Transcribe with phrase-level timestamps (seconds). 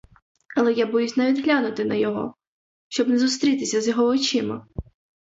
[0.57, 2.35] Але я боюсь навіть глянути на його,
[2.87, 4.67] щоб не зустрітися з його очима.